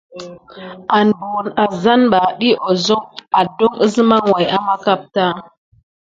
[0.97, 2.59] An buwune azzane ɓà, ɗiy
[3.39, 5.23] adoŋ əzem way ama kapta.